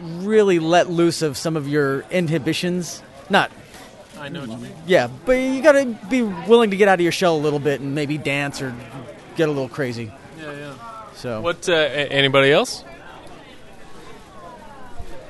[0.00, 3.02] really let loose of some of your inhibitions.
[3.28, 3.50] Not
[4.22, 4.72] I know what you mean.
[4.86, 7.58] yeah, but you got to be willing to get out of your shell a little
[7.58, 8.72] bit and maybe dance or
[9.36, 10.12] get a little crazy.
[10.38, 10.74] Yeah, yeah.
[11.14, 11.68] So What?
[11.68, 12.84] Uh, anybody else?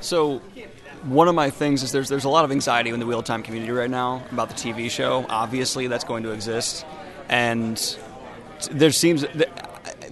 [0.01, 0.39] So,
[1.05, 3.25] one of my things is there's there's a lot of anxiety in the Wheel of
[3.25, 5.25] Time community right now about the TV show.
[5.29, 6.85] Obviously, that's going to exist,
[7.29, 7.99] and
[8.71, 9.49] there seems th-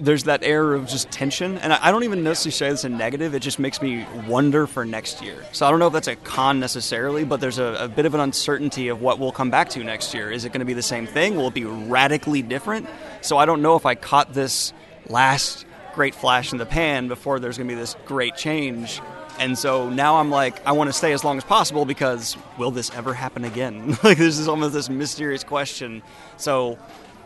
[0.00, 3.34] there's that air of just tension, and I don't even necessarily say this in negative.
[3.34, 5.44] It just makes me wonder for next year.
[5.52, 8.14] So I don't know if that's a con necessarily, but there's a, a bit of
[8.14, 10.30] an uncertainty of what we'll come back to next year.
[10.30, 11.36] Is it going to be the same thing?
[11.36, 12.88] Will it be radically different?
[13.20, 14.72] So I don't know if I caught this
[15.06, 19.00] last great flash in the pan before there's going to be this great change.
[19.38, 22.70] And so now I'm like, I want to stay as long as possible because will
[22.70, 23.90] this ever happen again?
[24.02, 26.02] like, this is almost this mysterious question.
[26.36, 26.78] So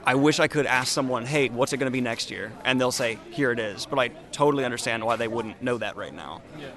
[0.06, 2.52] I wish I could ask someone, hey, what's it going to be next year?
[2.64, 3.86] And they'll say, here it is.
[3.86, 6.42] But I totally understand why they wouldn't know that right now.
[6.58, 6.68] Yeah.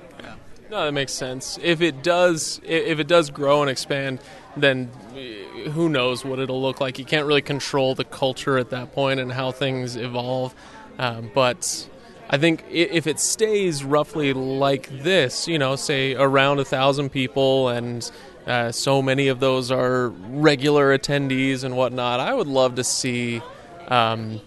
[0.69, 1.57] No, that makes sense.
[1.61, 4.19] If it does, if it does grow and expand,
[4.57, 6.99] then uh, who knows what it'll look like?
[6.99, 10.53] You can't really control the culture at that point and how things evolve.
[10.99, 11.87] Um, but
[12.29, 17.69] I think if it stays roughly like this, you know, say around a thousand people,
[17.69, 18.09] and
[18.47, 23.41] uh, so many of those are regular attendees and whatnot, I would love to see.
[23.87, 24.41] Um,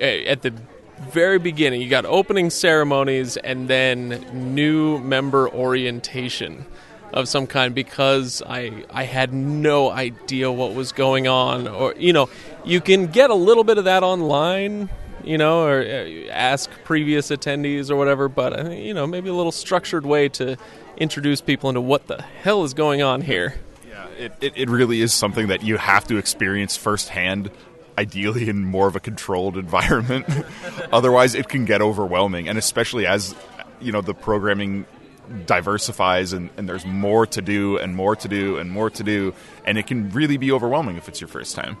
[0.00, 0.54] at the
[1.10, 4.08] very beginning, you got opening ceremonies and then
[4.54, 6.66] new member orientation
[7.12, 12.12] of some kind because I I had no idea what was going on or you
[12.12, 12.28] know
[12.64, 14.90] you can get a little bit of that online
[15.24, 19.34] you know or uh, ask previous attendees or whatever but uh, you know maybe a
[19.34, 20.56] little structured way to
[20.98, 23.54] introduce people into what the hell is going on here
[23.88, 27.50] Yeah, it, it, it really is something that you have to experience firsthand,
[27.96, 30.26] ideally in more of a controlled environment.
[30.92, 33.34] Otherwise, it can get overwhelming, and especially as
[33.80, 34.86] you know the programming
[35.46, 39.34] diversifies and, and there's more to do and more to do and more to do,
[39.64, 41.76] and it can really be overwhelming if it's your first time.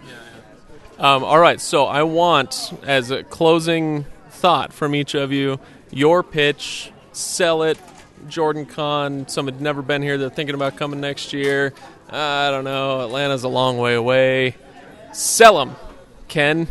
[0.98, 6.22] Um, all right, so I want, as a closing thought from each of you, your
[6.22, 7.78] pitch, sell it.
[8.28, 11.72] JordanCon, some had never been here, they're thinking about coming next year.
[12.10, 14.56] I don't know, Atlanta's a long way away.
[15.12, 15.76] Sell them,
[16.28, 16.68] Kenn.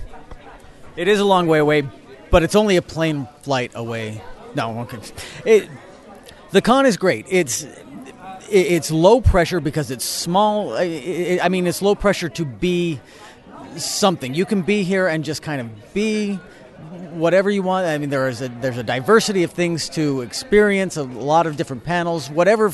[0.95, 1.83] it is a long way away,
[2.29, 4.21] but it's only a plane flight away.
[4.55, 4.99] No, okay.
[5.45, 5.69] It,
[6.51, 7.25] the con is great.
[7.29, 7.65] It's
[8.49, 10.73] it's low pressure because it's small.
[10.77, 12.99] I- mean, it's low pressure to be
[13.75, 14.33] something.
[14.33, 16.39] You can be here and just kind of be
[17.11, 17.87] whatever you want.
[17.87, 21.57] I mean, there is a there's a diversity of things to experience, a lot of
[21.57, 22.73] different panels, whatever.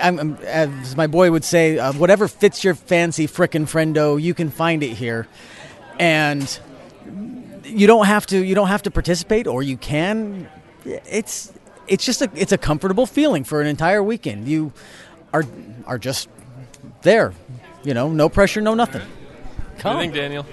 [0.00, 4.32] I'm, I'm, as my boy would say, uh, whatever fits your fancy frickin' friendo, you
[4.32, 5.28] can find it here,
[5.98, 6.58] and
[7.64, 10.48] you don't have to you don't have to participate, or you can.
[10.84, 11.52] It's
[11.86, 14.48] it's just a it's a comfortable feeling for an entire weekend.
[14.48, 14.72] You
[15.32, 15.44] are
[15.86, 16.28] are just
[17.02, 17.34] there,
[17.82, 19.02] you know, no pressure, no nothing.
[19.02, 19.96] What do Come.
[19.96, 20.46] you think, Daniel?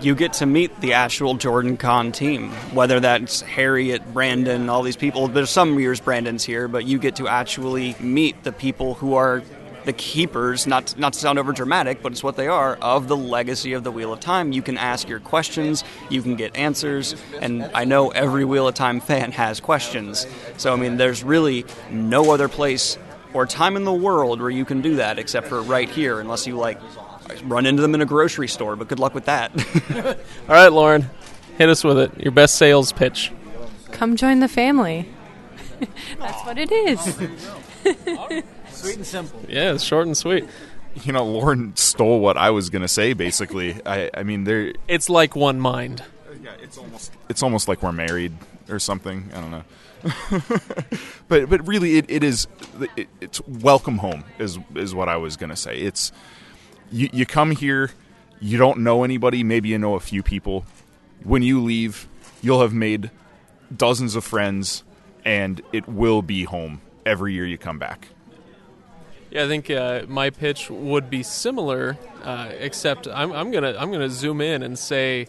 [0.00, 5.28] You get to meet the actual JordanCon team, whether that's Harriet, Brandon, all these people.
[5.28, 9.42] There's some years Brandon's here, but you get to actually meet the people who are
[9.84, 13.16] the keepers, not not to sound over dramatic, but it's what they are, of the
[13.16, 14.52] legacy of the Wheel of Time.
[14.52, 18.74] You can ask your questions, you can get answers, and I know every Wheel of
[18.74, 20.26] Time fan has questions.
[20.56, 22.96] So I mean there's really no other place
[23.32, 26.46] or time in the world where you can do that except for right here, unless
[26.46, 26.80] you like
[27.44, 29.52] run into them in a grocery store, but good luck with that.
[30.48, 31.08] All right, Lauren,
[31.58, 32.20] hit us with it.
[32.20, 33.32] Your best sales pitch.
[33.92, 35.08] Come join the family.
[36.18, 37.00] That's what it is.
[38.70, 39.44] Sweet and simple.
[39.48, 40.46] Yeah, it's short and sweet.
[41.02, 43.12] You know, Lauren stole what I was going to say.
[43.12, 44.72] Basically, I, I mean, there.
[44.88, 46.02] It's like one mind.
[46.42, 48.32] Yeah, it's almost it's almost like we're married
[48.70, 49.30] or something.
[49.34, 49.64] I don't know.
[51.28, 52.46] but but really, it, it is
[52.96, 55.78] it, it's welcome home is is what I was gonna say.
[55.78, 56.12] It's
[56.90, 57.90] you you come here,
[58.40, 60.64] you don't know anybody, maybe you know a few people.
[61.22, 62.08] When you leave,
[62.40, 63.10] you'll have made
[63.74, 64.82] dozens of friends,
[65.24, 68.08] and it will be home every year you come back.
[69.30, 73.92] Yeah, I think uh, my pitch would be similar, uh, except I'm, I'm gonna I'm
[73.92, 75.28] gonna zoom in and say,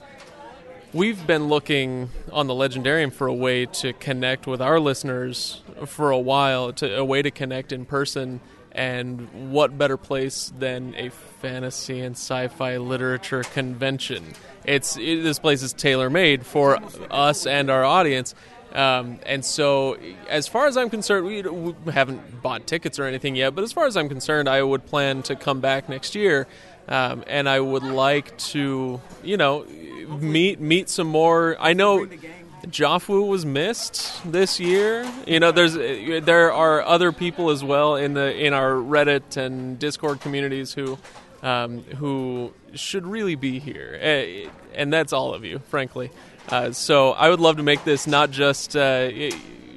[0.91, 6.09] we've been looking on the Legendarium for a way to connect with our listeners for
[6.09, 8.39] a while, to a way to connect in person.
[8.73, 14.23] And what better place than a fantasy and sci-fi literature convention?
[14.63, 18.33] It's it, this place is tailor made for us and our audience.
[18.73, 19.97] Um, and so,
[20.29, 23.53] as far as I'm concerned, we, we, haven't bought tickets or anything yet.
[23.53, 26.47] But as far as I'm concerned, I would plan to come back next year,
[26.87, 29.65] um, and I would like to, you know,
[30.07, 31.57] meet meet some more.
[31.59, 32.07] I know
[32.67, 35.09] Joffwu was missed this year.
[35.25, 39.79] You know, there's there are other people as well in the in our Reddit and
[39.79, 40.97] Discord communities who
[41.41, 46.11] um, who should really be here, eh, and that's all of you, frankly.
[46.49, 49.09] Uh, so I would love to make this not just uh,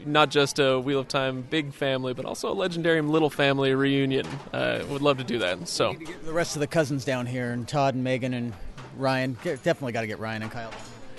[0.05, 4.27] not just a Wheel of Time big family, but also a Legendarium little family reunion.
[4.53, 5.69] Uh, would love to do that.
[5.69, 8.53] So the rest of the cousins down here, and Todd and Megan and
[8.97, 10.73] Ryan, definitely got to get Ryan and Kyle.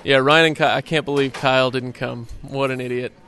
[0.05, 0.77] Yeah, Ryan and Kyle.
[0.77, 2.27] I can't believe Kyle didn't come.
[2.43, 3.11] What an idiot.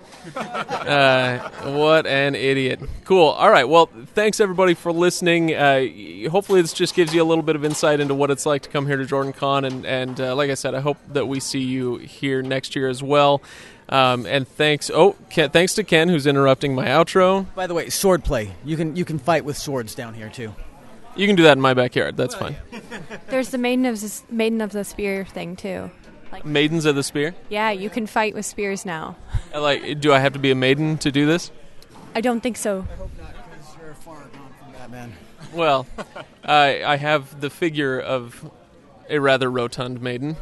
[0.88, 2.80] Uh, what an idiot.
[3.03, 3.28] Cool.
[3.28, 3.67] All right.
[3.67, 5.53] Well, thanks everybody for listening.
[5.53, 5.86] Uh,
[6.30, 8.69] hopefully, this just gives you a little bit of insight into what it's like to
[8.69, 9.67] come here to JordanCon.
[9.67, 12.88] And, and uh, like I said, I hope that we see you here next year
[12.88, 13.41] as well.
[13.89, 14.89] Um, and thanks.
[14.93, 17.53] Oh, Kenn, thanks to Kenn who's interrupting my outro.
[17.53, 18.53] By the way, sword play.
[18.63, 20.53] You can you can fight with swords down here too.
[21.17, 22.15] You can do that in my backyard.
[22.15, 22.55] That's fine.
[23.30, 25.89] There's the maiden of the, maiden of the spear thing too.
[26.32, 27.36] Like maidens of the spear.
[27.49, 29.15] Yeah, you can fight with spears now.
[29.53, 31.51] like, do I have to be a maiden to do this?
[32.15, 32.86] I don't think so.
[32.91, 35.13] I hope not, because you're far gone from Batman.
[35.53, 35.88] Well,
[36.43, 38.49] I I have the figure of
[39.09, 40.36] a rather rotund maiden,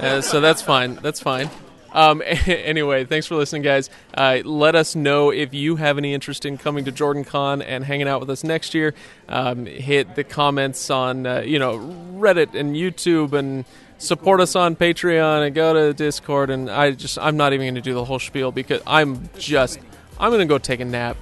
[0.00, 0.96] uh, so that's fine.
[0.96, 1.50] That's fine.
[1.94, 3.88] Um, anyway, thanks for listening, guys.
[4.12, 8.08] Uh, let us know if you have any interest in coming to JordanCon and hanging
[8.08, 8.94] out with us next year.
[9.28, 11.78] Um, hit the comments on uh, you know
[12.14, 13.64] Reddit and YouTube and
[13.98, 16.50] support us on Patreon and go to Discord.
[16.50, 19.78] And I just, I'm not even going to do the whole spiel because I'm just,
[20.18, 21.16] I'm going to go take a nap.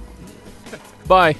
[1.07, 1.35] Bye.